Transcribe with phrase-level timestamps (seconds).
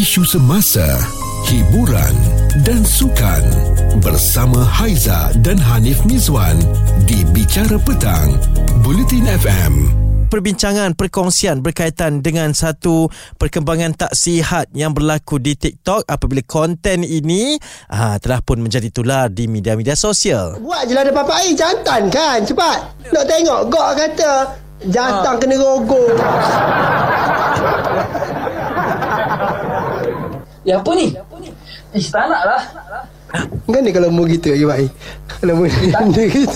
[0.00, 0.96] isu semasa,
[1.44, 2.16] hiburan
[2.64, 3.44] dan sukan
[4.00, 6.56] bersama Haiza dan Hanif Mizwan
[7.04, 8.32] di Bicara Petang,
[8.80, 9.74] Bulletin FM
[10.32, 17.60] perbincangan perkongsian berkaitan dengan satu perkembangan tak sihat yang berlaku di TikTok apabila konten ini
[17.92, 20.56] aa, telah pun menjadi tular di media-media sosial.
[20.64, 22.40] Buat je lah ada papa air jantan kan?
[22.46, 22.78] Cepat.
[23.10, 24.32] Nak tengok Gok kata
[24.88, 26.16] Jantan kena rogol
[30.64, 31.16] Ya apa ni?
[31.96, 32.62] Eh, tak nak lah.
[33.70, 34.90] Kan ni kalau mu gitu lagi baik
[35.30, 36.50] Kalau mu gitu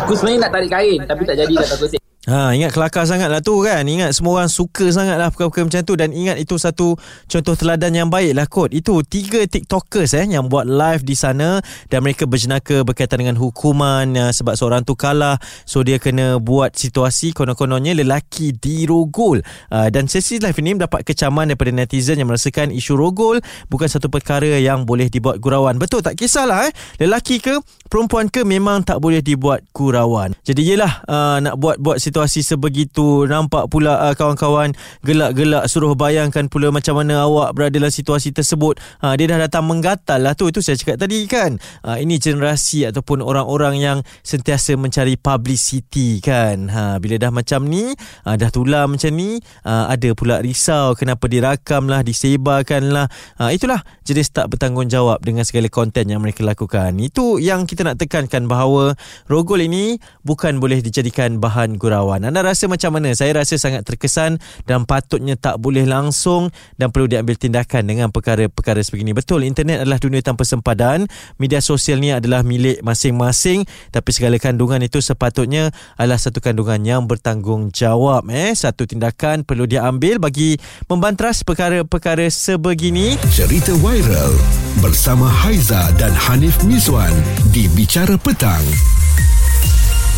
[0.00, 3.38] Aku sebenarnya nak tarik kain tapi tak jadi kata aku Ha, ingat kelakar sangat lah
[3.38, 3.86] tu kan?
[3.86, 6.98] Ingat semua orang suka sangat lah perkara-perkara macam tu Dan ingat itu satu
[7.30, 8.74] contoh teladan yang baik lah kot.
[8.74, 14.10] Itu tiga tiktokers eh Yang buat live di sana Dan mereka berjenaka berkaitan dengan hukuman
[14.18, 15.38] uh, Sebab seorang tu kalah.
[15.70, 21.54] So dia kena buat situasi konon-kononnya lelaki dirogol uh, Dan sesi live ini mendapat kecaman
[21.54, 23.38] daripada netizen Yang merasakan isu rogol
[23.70, 25.78] Bukan satu perkara yang boleh dibuat gurauan.
[25.78, 26.18] Betul tak?
[26.18, 26.74] Kisahlah eh?
[26.98, 30.34] Lelaki ke perempuan ke memang tak boleh dibuat gurauan.
[30.42, 34.72] Jadi yelah uh, nak buat-buat situasi situasi sebegitu nampak pula uh, kawan-kawan
[35.04, 38.80] gelak-gelak suruh bayangkan pula macam mana awak berada dalam situasi tersebut.
[39.04, 41.60] Ha, dia dah datang menggatal lah tu itu saya cakap tadi kan.
[41.84, 46.72] Ha, ini generasi ataupun orang-orang yang sentiasa mencari publicity kan.
[46.72, 47.92] Ha, bila dah macam ni
[48.24, 49.36] ha, dah tular macam ni
[49.68, 55.44] ha, ada pula risau kenapa dirakam lah disebarkan lah ha, itulah jenis tak bertanggungjawab dengan
[55.44, 56.96] segala konten yang mereka lakukan.
[56.96, 58.96] Itu yang kita nak tekankan bahawa
[59.28, 62.22] rogol ini bukan boleh dijadikan bahan gurau kawan.
[62.22, 63.10] Anda rasa macam mana?
[63.18, 68.78] Saya rasa sangat terkesan dan patutnya tak boleh langsung dan perlu diambil tindakan dengan perkara-perkara
[68.86, 69.10] sebegini.
[69.10, 71.10] Betul, internet adalah dunia tanpa sempadan.
[71.42, 77.02] Media sosial ni adalah milik masing-masing tapi segala kandungan itu sepatutnya adalah satu kandungan yang
[77.10, 78.30] bertanggungjawab.
[78.30, 80.54] Eh, satu tindakan perlu diambil bagi
[80.86, 83.18] membantras perkara-perkara sebegini.
[83.34, 84.38] Cerita viral
[84.78, 87.12] bersama Haiza dan Hanif Miswan
[87.50, 88.62] di Bicara Petang.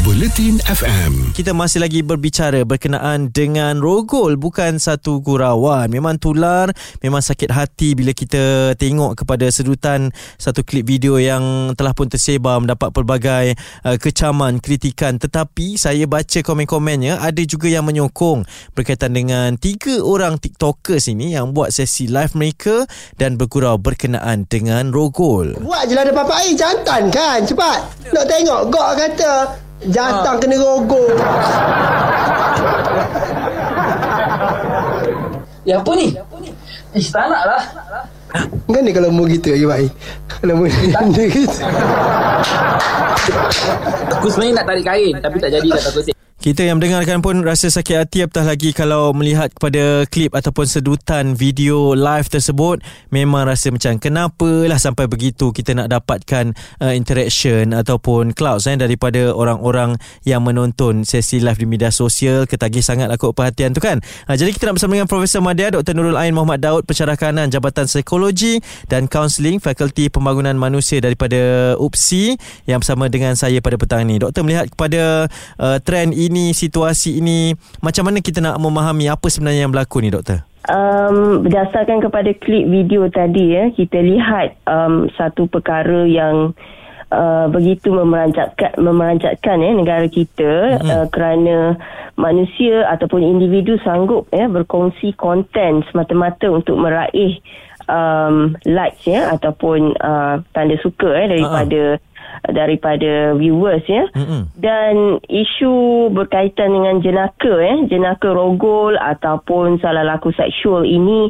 [0.08, 1.36] Bulletin FM.
[1.36, 5.92] Kita masih lagi berbicara berkenaan dengan rogol bukan satu gurauan.
[5.92, 6.72] Memang tular,
[7.04, 10.08] memang sakit hati bila kita tengok kepada sedutan
[10.40, 13.52] satu klip video yang telah pun tersebar mendapat pelbagai
[13.84, 15.20] uh, kecaman, kritikan.
[15.20, 21.52] Tetapi saya baca komen-komennya ada juga yang menyokong berkaitan dengan tiga orang TikTokers ini yang
[21.52, 22.88] buat sesi live mereka
[23.20, 25.52] dan bergurau berkenaan dengan rogol.
[25.60, 30.40] Buat je lah ada papa air jantan kan Cepat Nak tengok Gok kata Jantan ha.
[30.42, 31.14] kena rogol
[35.68, 36.16] Ya apa ni?
[36.96, 37.62] Eh, tak nak lah.
[38.72, 39.92] Kan ni kalau mu gitu lagi baik
[40.28, 40.64] Kalau mu
[41.16, 41.60] gitu
[44.18, 47.66] Aku sebenarnya nak tarik kain tapi tak jadi kata aku kita yang mendengarkan pun rasa
[47.66, 52.78] sakit hati apatah lagi kalau melihat kepada klip ataupun sedutan video live tersebut
[53.10, 59.34] memang rasa macam kenapalah sampai begitu kita nak dapatkan uh, interaction ataupun clouds eh, daripada
[59.34, 63.98] orang-orang yang menonton sesi live di media sosial ketagih sangat aku perhatian tu kan
[64.30, 65.90] uh, jadi kita nak bersama dengan Profesor Madya Dr.
[65.98, 72.38] Nurul Ain Muhammad Daud pencerah kanan Jabatan Psikologi dan Kaunseling Fakulti Pembangunan Manusia daripada UPSI
[72.70, 75.26] yang bersama dengan saya pada petang ini Doktor melihat kepada
[75.58, 80.12] uh, trend ini situasi ini, macam mana kita nak memahami apa sebenarnya yang berlaku ni
[80.12, 80.44] doktor?
[80.68, 86.52] Um, berdasarkan kepada klip video tadi ya, kita lihat um, satu perkara yang
[87.12, 90.88] uh, begitu memeranjatkan memeranjatkan ya negara kita mm-hmm.
[90.92, 91.56] uh, kerana
[92.18, 97.40] manusia ataupun individu sanggup ya berkongsi konten semata-mata untuk meraih
[97.88, 102.06] um, likes ya ataupun uh, tanda suka ya daripada uh-huh
[102.48, 104.42] daripada viewers ya mm-hmm.
[104.56, 111.28] dan isu berkaitan dengan jenaka ya jenaka rogol ataupun salah laku seksual ini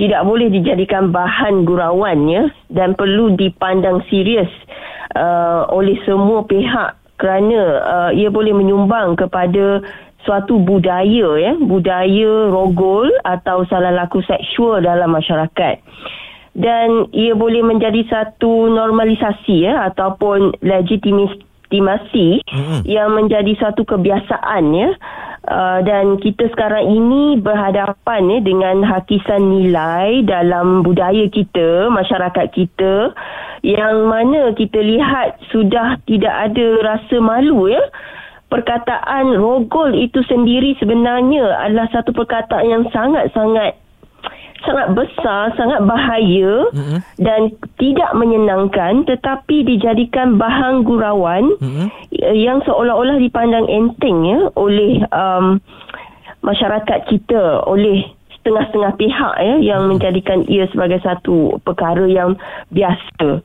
[0.00, 4.50] tidak boleh dijadikan bahan gurauan ya dan perlu dipandang serius
[5.14, 9.80] uh, oleh semua pihak kerana uh, ia boleh menyumbang kepada
[10.26, 15.78] suatu budaya ya budaya rogol atau salah laku seksual dalam masyarakat
[16.56, 22.80] dan ia boleh menjadi satu normalisasi ya ataupun legitimasi mm-hmm.
[22.88, 24.90] yang menjadi satu kebiasaan ya
[25.52, 33.12] uh, dan kita sekarang ini berhadapan ya dengan hakisan nilai dalam budaya kita masyarakat kita
[33.60, 37.84] yang mana kita lihat sudah tidak ada rasa malu ya
[38.48, 43.76] perkataan rogol itu sendiri sebenarnya adalah satu perkataan yang sangat-sangat
[44.64, 46.98] sangat besar, sangat bahaya mm-hmm.
[47.20, 51.86] dan tidak menyenangkan tetapi dijadikan bahan gurauan mm-hmm.
[52.32, 55.60] yang seolah-olah dipandang enteng ya oleh um,
[56.46, 58.06] masyarakat kita, oleh
[58.46, 62.38] setengah-setengah pihak ya yang menjadikan ia sebagai satu perkara yang
[62.70, 63.42] biasa.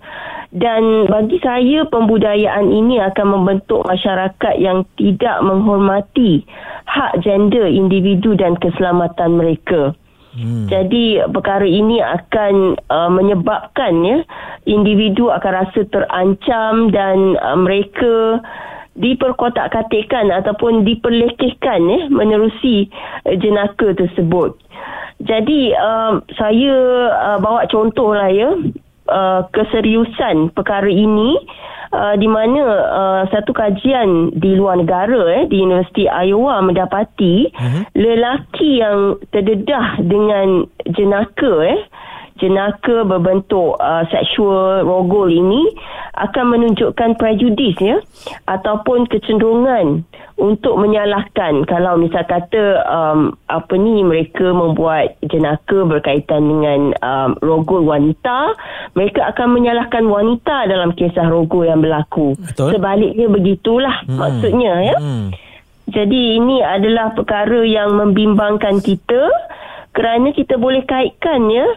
[0.51, 6.45] Dan bagi saya pembudayaan ini akan membentuk masyarakat yang tidak menghormati
[6.85, 9.97] hak gender individu dan keselamatan mereka.
[10.31, 10.72] Hmm.
[10.72, 14.18] Jadi perkara ini akan uh, menyebabkan ya
[14.63, 18.39] individu akan rasa terancam dan uh, mereka
[18.95, 22.88] diperkotak-katikkan ataupun diperlekehkan ya menerusi
[23.28, 24.56] uh, jenaka tersebut.
[25.19, 26.75] Jadi uh, saya
[27.12, 28.56] uh, bawa contohlah ya
[29.12, 31.36] uh, keseriusan perkara ini
[31.91, 37.81] uh, di mana uh, satu kajian di luar negara eh di Universiti Iowa mendapati uh-huh.
[37.95, 40.65] lelaki yang terdedah dengan
[40.95, 41.79] jenaka eh
[42.39, 45.60] jenaka berbentuk uh, seksual rogol ini
[46.16, 47.98] akan menunjukkan prejudis ya
[48.48, 50.04] ataupun kecenderungan
[50.42, 57.86] untuk menyalahkan kalau misal kata um, apa ni mereka membuat jenaka berkaitan dengan um, rogol
[57.86, 58.57] wanita
[58.98, 62.74] mereka akan menyalahkan wanita dalam kisah rogol yang berlaku Betul.
[62.74, 64.18] sebaliknya begitulah hmm.
[64.18, 65.28] maksudnya ya hmm.
[65.94, 69.30] jadi ini adalah perkara yang membimbangkan kita
[69.91, 71.67] kerana kita boleh kaitkan ya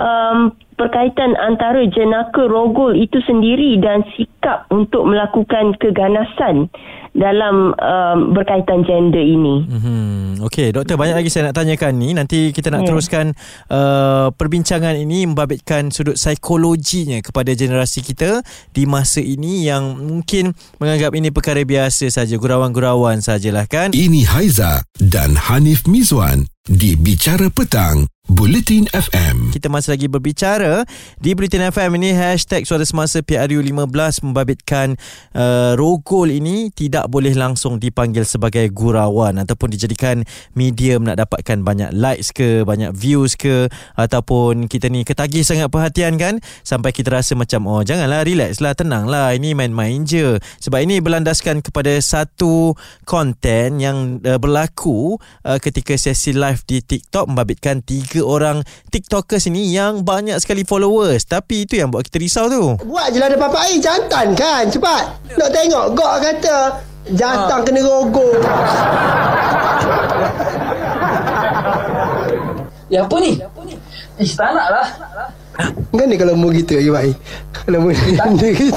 [0.00, 6.70] um, perkaitan antara jenaka rogol itu sendiri dan sikap untuk melakukan keganasan
[7.16, 9.64] dalam um, berkaitan gender ini.
[9.68, 12.12] Hmm, Okey, doktor banyak lagi saya nak tanyakan ni.
[12.12, 12.88] Nanti kita nak yeah.
[12.92, 13.26] teruskan
[13.72, 20.52] uh, perbincangan ini membabitkan sudut psikologinya kepada generasi kita di masa ini yang mungkin
[20.82, 23.92] menganggap ini perkara biasa saja, gurauan-gurauan sajalah kan.
[23.94, 28.04] Ini Haiza dan Hanif Mizwan di Bicara Petang.
[28.28, 29.56] Bulletin FM.
[29.56, 30.84] Kita masih lagi berbicara
[31.16, 35.00] di Bulletin FM ini hashtag suara semasa PRU15 membabitkan
[35.32, 41.88] uh, rogol ini tidak boleh langsung dipanggil sebagai gurauan ataupun dijadikan medium nak dapatkan banyak
[41.96, 47.32] likes ke, banyak views ke ataupun kita ni ketagih sangat perhatian kan sampai kita rasa
[47.32, 52.76] macam oh janganlah relax lah tenang lah ini main-main je sebab ini berlandaskan kepada satu
[53.08, 55.16] konten yang uh, berlaku
[55.48, 60.66] uh, ketika sesi live di TikTok membabitkan tiga tiga orang TikTokers ini yang banyak sekali
[60.66, 61.22] followers.
[61.22, 62.74] Tapi itu yang buat kita risau tu.
[62.82, 64.66] Buat je lah ada papa air jantan kan.
[64.66, 65.06] Cepat.
[65.38, 65.94] Nak tengok.
[65.94, 66.56] Gok kata
[67.14, 67.64] jantan ha.
[67.64, 68.26] kena rogo.
[72.88, 73.36] Ya apa ni?
[74.16, 74.88] Eh, tak nak lah.
[75.92, 77.20] Kan ni kalau mu gitu ya baik.
[77.52, 78.72] Kalau mu gitu.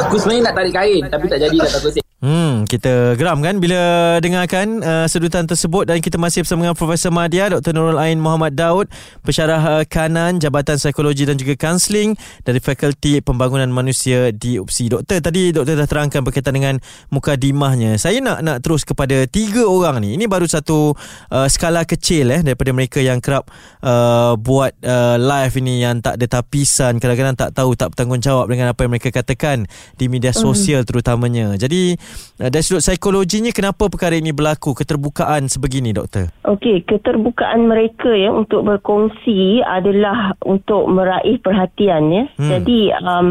[0.00, 1.92] Aku sebenarnya nak tarik kain tapi tak jadi dah takut
[2.22, 7.10] Hmm, kita geram kan bila dengarkan uh, sedutan tersebut dan kita masih bersama dengan Profesor
[7.10, 7.74] Madia, Dr.
[7.74, 8.86] Nurul Ain Muhammad Daud,
[9.26, 12.14] pensyarah uh, kanan Jabatan Psikologi dan juga Kaunseling
[12.46, 14.94] dari Fakulti Pembangunan Manusia di UPSI.
[14.94, 16.78] Doktor, tadi doktor dah terangkan berkaitan dengan
[17.10, 17.98] muka dimahnya.
[17.98, 20.14] Saya nak nak terus kepada tiga orang ni.
[20.14, 20.94] Ini baru satu
[21.26, 23.50] uh, skala kecil eh daripada mereka yang kerap
[23.82, 28.70] uh, buat uh, live ini yang tak ada tapisan, kadang-kadang tak tahu, tak bertanggungjawab dengan
[28.70, 29.66] apa yang mereka katakan
[29.98, 30.38] di media hmm.
[30.38, 31.58] sosial terutamanya.
[31.58, 31.98] Jadi
[32.38, 36.32] dari sudut psikologinya kenapa perkara ini berlaku keterbukaan sebegini doktor?
[36.42, 42.24] Okey, keterbukaan mereka ya untuk berkongsi adalah untuk meraih perhatian ya.
[42.36, 42.50] Hmm.
[42.50, 43.26] Jadi um,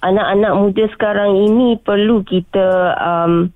[0.00, 3.52] anak-anak muda sekarang ini perlu kita um,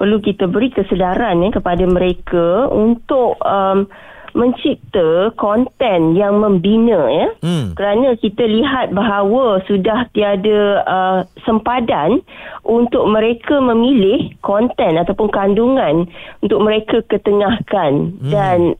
[0.00, 3.86] perlu kita beri kesedaran ya kepada mereka untuk um,
[4.32, 7.76] mencipta konten yang membina ya hmm.
[7.76, 12.24] kerana kita lihat bahawa sudah tiada uh, sempadan
[12.64, 16.08] untuk mereka memilih konten ataupun kandungan
[16.40, 18.32] untuk mereka ketengahkan hmm.
[18.32, 18.76] dan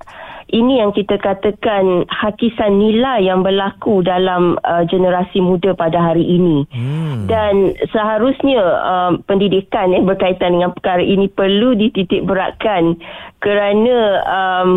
[0.53, 6.69] ini yang kita katakan hakisan nilai yang berlaku dalam uh, generasi muda pada hari ini.
[6.69, 7.25] Hmm.
[7.25, 13.01] Dan seharusnya uh, pendidikan eh, berkaitan dengan perkara ini perlu dititik beratkan
[13.41, 13.97] kerana
[14.29, 14.71] um,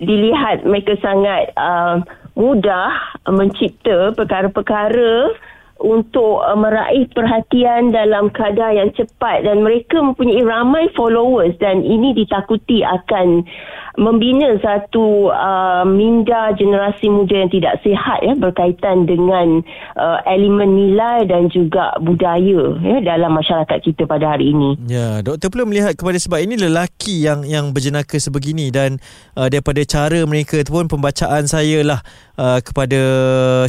[0.00, 2.02] dilihat mereka sangat uh,
[2.34, 2.90] mudah
[3.30, 5.34] mencipta perkara-perkara
[5.82, 9.46] untuk uh, meraih perhatian dalam kadar yang cepat.
[9.46, 13.46] Dan mereka mempunyai ramai followers dan ini ditakuti akan
[13.94, 19.62] membina satu uh, minda generasi muda yang tidak sihat ya berkaitan dengan
[19.94, 24.74] uh, elemen nilai dan juga budaya ya dalam masyarakat kita pada hari ini.
[24.90, 28.98] Ya, doktor perlu melihat kepada sebab ini lelaki yang yang berjenaka sebegini dan
[29.38, 32.02] uh, daripada cara mereka ataupun pembacaan saya lah
[32.34, 33.00] uh, kepada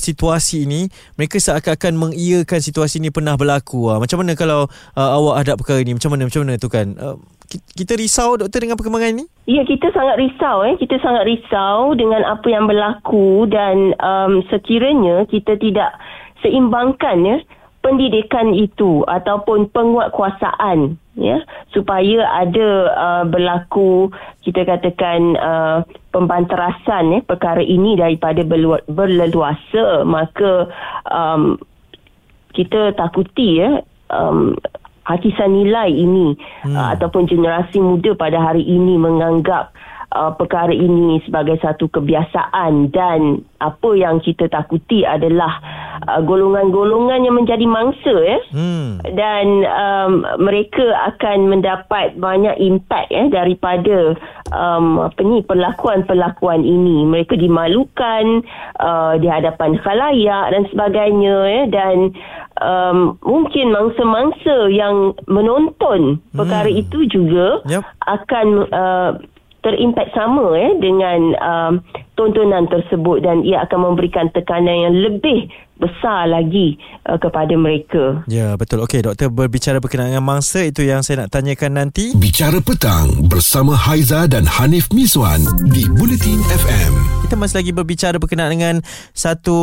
[0.01, 0.89] situasi ini
[1.21, 3.93] mereka seakan-akan mengiyakan situasi ini pernah berlaku.
[3.93, 4.65] Uh, macam mana kalau
[4.97, 5.93] uh, awak hadap perkara ini?
[5.93, 6.97] Macam mana macam mana tu kan?
[6.97, 7.17] Uh,
[7.75, 9.25] kita risau doktor dengan perkembangan ini?
[9.45, 10.75] Ya, kita sangat risau eh.
[10.79, 15.95] Kita sangat risau dengan apa yang berlaku dan um, sekiranya kita tidak
[16.41, 17.37] seimbangkan ya
[17.85, 21.37] pendidikan itu ataupun penguatkuasaan ya
[21.69, 24.09] supaya ada uh, berlaku
[24.41, 28.41] kita katakan uh, pembanterasan ya perkara ini daripada
[28.89, 30.73] berleluasa maka
[31.13, 31.61] um,
[32.57, 34.57] kita takuti ya um,
[35.05, 36.33] hakisan nilai ini
[36.65, 36.73] hmm.
[36.73, 39.74] uh, ataupun generasi muda pada hari ini menganggap
[40.15, 45.59] uh, perkara ini sebagai satu kebiasaan dan apa yang kita takuti adalah
[46.07, 49.03] uh, golongan-golongan yang menjadi mangsa ya hmm.
[49.15, 54.15] dan um, mereka akan mendapat banyak impak ya daripada
[54.55, 58.43] um, apa ni perlakuan-perlakuan ini mereka dimalukan
[58.79, 61.97] uh, di hadapan khalayak dan sebagainya ya dan
[62.61, 66.81] um, mungkin mangsa-mangsa yang menonton perkara hmm.
[66.81, 67.83] itu juga yep.
[68.07, 69.11] akan uh,
[69.65, 71.73] terimpak sama eh dengan um,
[72.15, 78.23] tontonan tersebut dan ia akan memberikan tekanan yang lebih besar lagi uh, kepada mereka.
[78.31, 78.83] Ya, betul.
[78.87, 82.15] Okey, doktor berbicara berkenaan dengan mangsa itu yang saya nak tanyakan nanti.
[82.15, 86.91] Bicara petang bersama Haiza dan Hanif Miswan di Bulletin FM.
[87.27, 88.75] Kita masih lagi berbicara berkenaan dengan
[89.11, 89.57] satu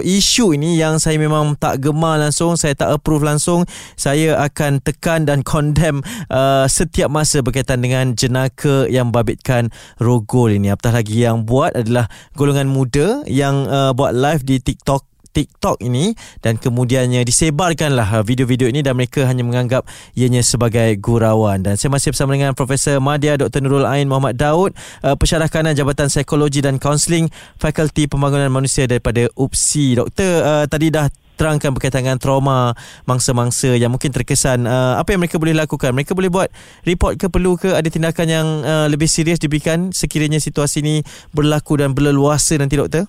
[0.00, 3.66] isu ini yang saya memang tak gemar langsung, saya tak approve langsung.
[3.98, 10.70] Saya akan tekan dan condemn uh, setiap masa berkaitan dengan jenaka yang babitkan rogol ini.
[10.70, 11.89] Apatah lagi yang buat adalah
[12.38, 18.66] golongan muda yang uh, buat live di TikTok TikTok ini dan kemudiannya disebarkanlah uh, video-video
[18.66, 19.86] ini dan mereka hanya menganggap
[20.18, 23.62] ianya sebagai gurauan dan saya masih bersama dengan Profesor Madya Dr.
[23.62, 24.74] Nurul Ain Muhammad Daud
[25.06, 30.90] uh, Pensyarah Kanan Jabatan Psikologi dan Kaunseling Fakulti Pembangunan Manusia daripada UPSI Doktor uh, tadi
[30.90, 31.06] dah
[31.40, 32.76] terangkan berkaitan dengan trauma
[33.08, 36.52] mangsa-mangsa yang mungkin terkesan uh, apa yang mereka boleh lakukan mereka boleh buat
[36.84, 41.00] report ke perlu ke ada tindakan yang uh, lebih serius diberikan sekiranya situasi ini
[41.32, 43.08] berlaku dan berleluasa nanti doktor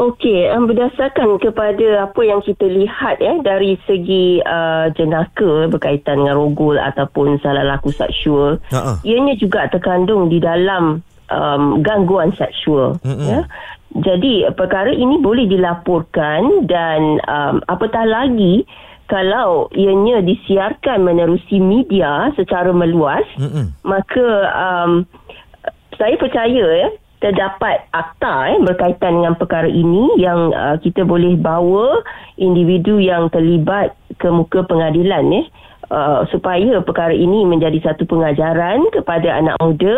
[0.00, 6.40] Okey, um, berdasarkan kepada apa yang kita lihat ya dari segi uh, jenaka berkaitan dengan
[6.40, 8.96] rogol ataupun salah laku seksual, uh-uh.
[9.04, 12.96] ianya juga terkandung di dalam um, gangguan seksual.
[13.04, 13.28] Uh-uh.
[13.28, 13.40] Ya.
[13.90, 18.62] Jadi perkara ini boleh dilaporkan dan um, apatah lagi
[19.10, 23.66] kalau ianya disiarkan menerusi media secara meluas, uh-uh.
[23.82, 24.92] maka um,
[25.98, 26.88] saya percaya ya
[27.20, 32.00] terdapat akta eh, berkaitan dengan perkara ini yang uh, kita boleh bawa
[32.40, 35.46] individu yang terlibat ke muka pengadilan eh,
[35.88, 39.96] uh, supaya perkara ini menjadi satu pengajaran kepada anak muda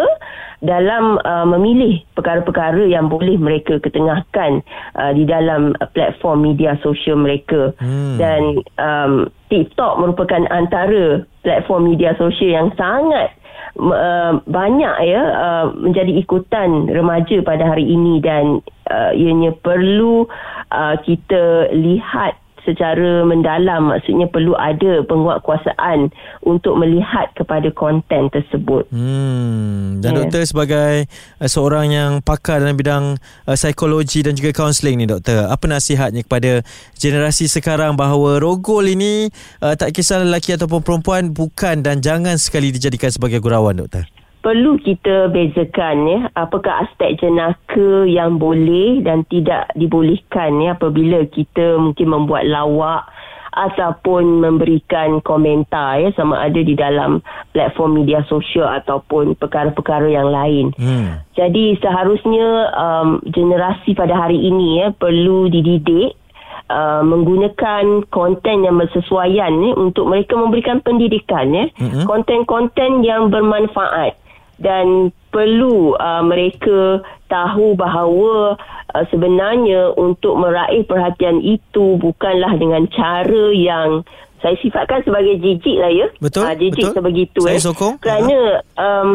[0.62, 4.62] dalam uh, memilih perkara-perkara yang boleh mereka ketengahkan
[4.95, 7.75] uh, di dalam platform media sosial mereka.
[7.83, 8.17] Hmm.
[8.17, 8.43] dan
[8.79, 9.12] um,
[9.50, 13.35] TikTok merupakan antara platform media sosial yang sangat
[13.79, 18.23] uh, banyak ya uh, menjadi ikutan remaja pada hari ini.
[18.23, 20.25] Dan uh, ianya perlu
[20.73, 26.14] uh, kita lihat secara mendalam maksudnya perlu ada penguatkuasaan
[26.47, 28.87] untuk melihat kepada konten tersebut.
[28.95, 30.19] Hmm dan yeah.
[30.25, 30.95] doktor sebagai
[31.38, 33.16] uh, seorang yang pakar dalam bidang
[33.47, 36.66] uh, psikologi dan juga kaunseling ni doktor, apa nasihatnya kepada
[36.99, 39.31] generasi sekarang bahawa rogol ini
[39.62, 44.07] uh, tak kisah lelaki ataupun perempuan bukan dan jangan sekali dijadikan sebagai gurauan doktor?
[44.42, 51.78] Perlu kita bezakan ya apakah aspek jenaka yang boleh dan tidak dibolehkan ya apabila kita
[51.78, 53.06] mungkin membuat lawak
[53.52, 57.20] ataupun memberikan komentar ya sama ada di dalam
[57.52, 60.72] platform media sosial ataupun perkara-perkara yang lain.
[60.75, 61.20] Hmm.
[61.37, 66.18] Jadi seharusnya um, generasi pada hari ini ya perlu dididik
[66.72, 72.08] Uh, menggunakan konten yang bersesuaian ya, untuk mereka memberikan pendidikan ya mm-hmm.
[72.08, 74.16] konten-konten yang bermanfaat
[74.62, 78.54] dan perlu uh, mereka tahu bahawa
[78.95, 84.07] uh, sebenarnya untuk meraih perhatian itu bukanlah dengan cara yang
[84.42, 86.07] saya sifatkan sebagai jijik lah ya.
[86.19, 86.42] Betul.
[86.47, 86.95] Uh, jijik betul.
[86.95, 87.40] sebegitu.
[87.42, 87.64] Saya eh.
[87.64, 87.95] sokong.
[88.02, 88.38] Kerana
[88.78, 89.09] um,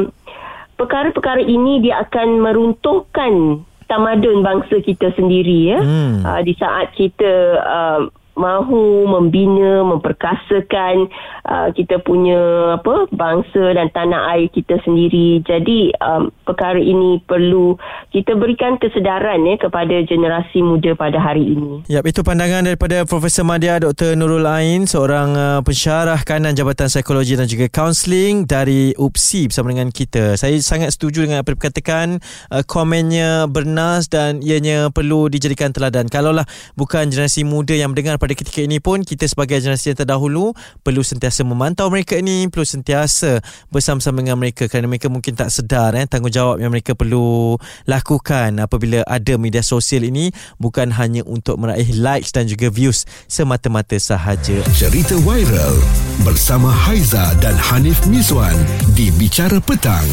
[0.80, 5.80] perkara-perkara ini dia akan meruntuhkan tamadun bangsa kita sendiri ya.
[5.80, 6.24] Hmm.
[6.24, 8.02] Uh, di saat kita uh,
[8.38, 11.10] mahu membina memperkasakan
[11.44, 12.38] uh, kita punya
[12.78, 15.42] apa bangsa dan tanah air kita sendiri.
[15.44, 17.76] Jadi um, perkara ini perlu
[18.14, 21.84] kita berikan kesedaran ya kepada generasi muda pada hari ini.
[21.90, 27.34] Ya itu pandangan daripada Profesor Madya Dr Nurul Ain seorang uh, pensyarah kanan Jabatan Psikologi
[27.34, 30.38] dan juga Kaunseling dari UPSI bersama dengan kita.
[30.38, 32.22] Saya sangat setuju dengan apa dikatakan
[32.54, 36.06] uh, komennya bernas dan ianya perlu dijadikan teladan.
[36.08, 36.46] Kalaulah
[36.78, 40.52] bukan generasi muda yang mendengar pada ketika ini pun kita sebagai generasi yang terdahulu
[40.84, 43.40] perlu sentiasa memantau mereka ini, perlu sentiasa
[43.72, 47.56] bersama-sama dengan mereka kerana mereka mungkin tak sedar eh tanggungjawab yang mereka perlu
[47.88, 53.96] lakukan apabila ada media sosial ini bukan hanya untuk meraih likes dan juga views semata-mata
[53.96, 54.60] sahaja.
[54.76, 55.80] Cerita viral
[56.28, 58.60] bersama Haiza dan Hanif Miswan
[58.92, 60.04] di Bicara Petang.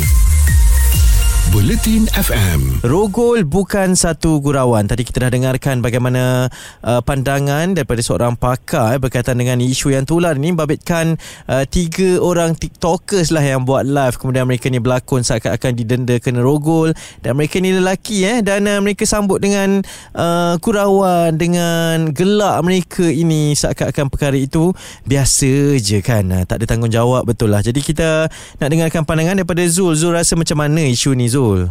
[1.53, 2.81] Buletin FM.
[2.81, 4.89] Rogol bukan satu gurauan.
[4.89, 6.49] Tadi kita dah dengarkan bagaimana
[6.81, 10.57] uh, pandangan daripada seorang pakar eh, berkaitan dengan isu yang tular ini.
[10.57, 14.17] Babitkan uh, tiga orang tiktokers lah yang buat live.
[14.17, 16.97] Kemudian mereka ni berlakon seakan-akan didenda kena rogol.
[17.21, 18.39] Dan mereka ni lelaki eh.
[18.41, 19.85] Dan uh, mereka sambut dengan
[20.17, 24.73] uh, gurauan dengan gelak mereka ini seakan-akan perkara itu.
[25.05, 26.25] Biasa je kan?
[26.31, 27.61] Uh, tak ada tanggungjawab betul lah.
[27.61, 29.93] Jadi kita nak dengarkan pandangan daripada Zul.
[29.99, 31.67] Zul rasa macam mana isu ni Zul?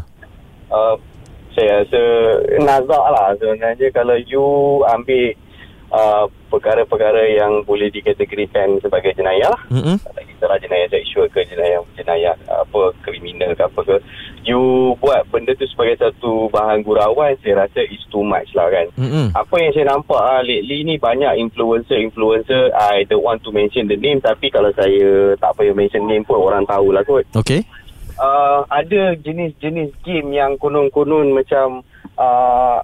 [0.67, 0.95] Uh,
[1.55, 2.01] saya rasa
[2.59, 3.31] nazak lah.
[3.39, 4.43] Sebenarnya kalau you
[4.91, 5.31] ambil
[5.93, 9.97] uh, perkara-perkara yang boleh dikategorikan sebagai jenayah Mm-mm.
[10.01, 13.95] tak kisahlah jenayah seksual ke jenayah jenayah apa kriminal ke apa ke
[14.45, 18.85] you buat benda tu sebagai satu bahan gurauan saya rasa is too much lah kan.
[18.99, 19.33] Mm-mm.
[19.33, 23.97] apa yang saya nampak ah lately ni banyak influencer-influencer I don't want to mention the
[23.97, 27.25] name tapi kalau saya tak payah mention name pun orang tahulah kot.
[27.33, 27.65] Okay
[28.19, 31.81] uh, ada jenis-jenis game yang konon-konon macam
[32.17, 32.81] uh,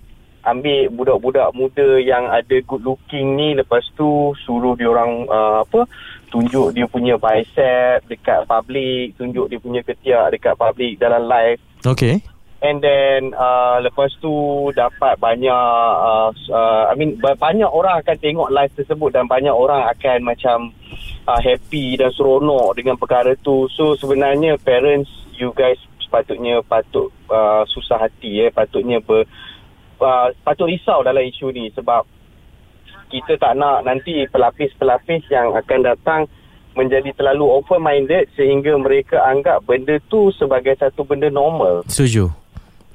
[0.48, 5.84] ambil budak-budak muda yang ada good looking ni lepas tu suruh dia orang uh, apa
[6.32, 11.60] tunjuk dia punya bicep dekat public tunjuk dia punya ketiak dekat public dalam live.
[11.84, 12.24] Okay.
[12.60, 14.32] And then uh, lepas tu
[14.76, 15.56] dapat banyak
[15.96, 20.28] uh, uh, I mean ba- banyak orang akan tengok live tersebut dan banyak orang akan
[20.28, 20.58] macam
[21.30, 23.70] uh, happy dan seronok dengan perkara tu.
[23.78, 29.30] So sebenarnya parents you guys sepatutnya patut uh, susah hati eh patutnya ber,
[30.02, 32.02] uh, patut risau dalam isu ni sebab
[33.14, 36.22] kita tak nak nanti pelapis-pelapis yang akan datang
[36.78, 41.86] menjadi terlalu open minded sehingga mereka anggap benda tu sebagai satu benda normal.
[41.86, 42.34] Setuju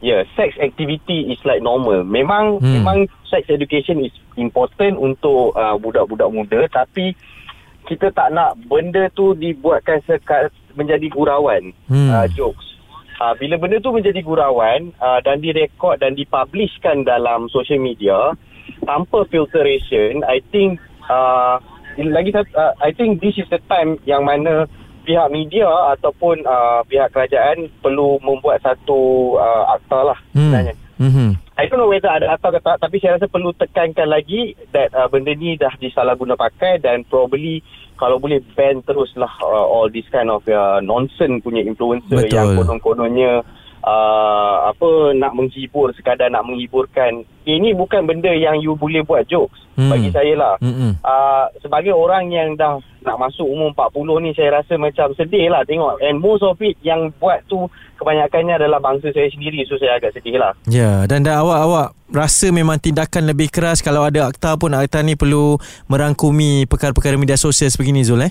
[0.05, 2.05] Yeah, sex activity is like normal.
[2.05, 2.67] Memang Hmm.
[2.67, 2.75] hmm.
[2.77, 7.17] memang sex education is important untuk uh, budak-budak muda tapi
[7.85, 12.11] kita tak nak benda tu dibuatkan sekat menjadi gurauan Hmm.
[12.11, 12.75] uh, jokes.
[13.15, 18.35] Uh, bila benda tu menjadi gurauan uh, dan direkod dan dipublishkan dalam social media
[18.83, 21.63] tanpa filtration, I think uh,
[21.95, 24.67] lagi satu, uh, I think this is the time yang mana
[25.05, 30.51] pihak media ataupun uh, pihak kerajaan perlu membuat satu uh, akta lah Hmm.
[30.51, 30.75] sebenarnya.
[30.99, 31.31] Mm-hmm.
[31.55, 34.91] I don't know whether ada akta ke tak tapi saya rasa perlu tekankan lagi that
[34.91, 37.63] uh, benda ni dah disalahguna pakai dan probably
[37.95, 42.35] kalau boleh ban teruslah uh, all this kind of uh, nonsense punya influencer Betul.
[42.35, 43.47] yang konon-kononnya
[43.85, 47.23] uh, apa nak menghibur sekadar nak menghiburkan.
[47.45, 49.91] Ini bukan benda yang you boleh buat jokes Hmm.
[49.91, 50.55] bagi saya lah.
[50.63, 55.67] Uh, sebagai orang yang dah nak masuk umur 40 ni saya rasa macam sedih lah
[55.67, 55.99] tengok.
[55.99, 57.67] And most of it yang buat tu
[57.99, 59.67] kebanyakannya adalah bangsa saya sendiri.
[59.67, 60.55] So saya agak sedih lah.
[60.71, 65.19] Ya, dan dah awak-awak rasa memang tindakan lebih keras kalau ada akta pun akta ni
[65.19, 65.59] perlu
[65.91, 68.31] merangkumi perkara-perkara media sosial sebegini Zul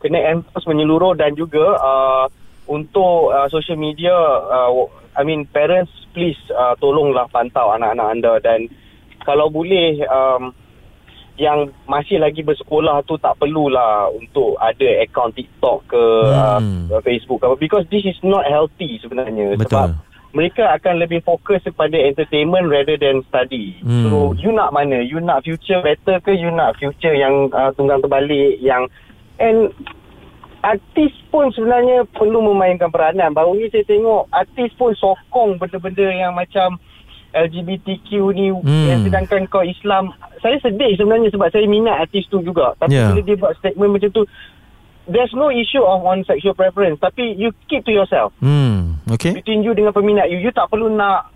[0.00, 2.24] kena enforce menyeluruh dan juga uh,
[2.70, 4.14] untuk uh, social media
[4.46, 4.70] uh,
[5.18, 8.70] I mean parents please uh, tolonglah pantau anak-anak anda dan
[9.26, 10.54] kalau boleh um,
[11.40, 16.04] yang masih lagi bersekolah tu tak perlulah untuk ada akaun TikTok ke
[16.60, 16.92] Hmm.
[16.92, 19.66] uh, Facebook ke apa because this is not healthy sebenarnya Betul.
[19.66, 19.88] sebab
[20.30, 23.74] mereka akan lebih fokus kepada entertainment rather than study.
[23.82, 24.06] Hmm.
[24.06, 25.02] So you nak mana?
[25.02, 28.86] You nak future better ke you nak future yang uh, tunggang terbalik yang
[29.42, 29.74] and
[30.60, 33.32] artis pun sebenarnya perlu memainkan peranan.
[33.32, 36.76] Baru ni saya tengok artis pun sokong benda-benda yang macam
[37.30, 38.86] LGBTQ ni Hmm.
[38.86, 40.10] yang sedangkan kau Islam.
[40.38, 42.74] Saya sedih sebenarnya sebab saya minat artis tu juga.
[42.76, 43.08] Tapi Ya.
[43.08, 44.22] bila dia buat statement macam tu
[45.06, 49.34] there's no issue of on sexual preference tapi you keep to yourself Hmm, okay.
[49.34, 51.26] between you dengan peminat you you tak perlu nak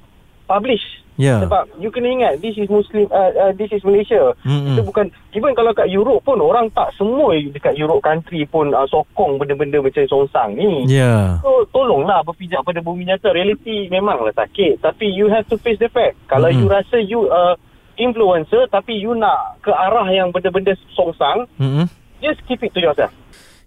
[0.45, 0.83] publish
[1.15, 1.39] Ya.
[1.39, 4.75] sebab you kena ingat this is muslim uh, uh, this is Malaysia Mm-mm.
[4.75, 8.83] itu bukan even kalau kat Europe pun orang tak semua dekat Europe country pun uh,
[8.85, 11.39] sokong benda-benda macam songsang ni Ya.
[11.39, 15.87] So tolonglah berpijak pada bumi nyata Reality memanglah sakit Tapi you have to face the
[15.87, 16.59] fact Kalau Mhm.
[16.59, 17.55] you rasa you uh,
[17.95, 21.87] influencer Tapi you nak ke arah yang benda-benda songsang Mm-mm.
[22.19, 23.15] Just keep it to yourself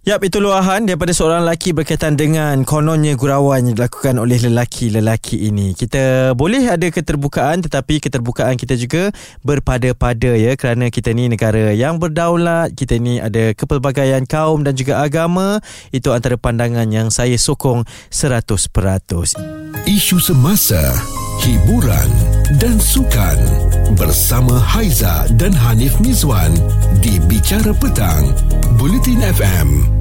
[0.07, 5.75] Yap, itu luahan daripada seorang lelaki berkaitan dengan kononnya gurauan yang dilakukan oleh lelaki-lelaki ini.
[5.75, 9.11] Kita boleh ada keterbukaan tetapi keterbukaan kita juga
[9.43, 15.03] berpada-pada ya kerana kita ni negara yang berdaulat, kita ni ada kepelbagaian kaum dan juga
[15.03, 15.59] agama.
[15.91, 18.71] Itu antara pandangan yang saya sokong 100%.
[19.91, 20.87] Isu semasa,
[21.43, 22.07] hiburan
[22.63, 23.35] dan sukan
[23.99, 26.55] bersama Haiza dan Hanif Mizwan
[27.03, 28.31] di Bicara Petang,
[28.79, 29.96] Bulletin FM.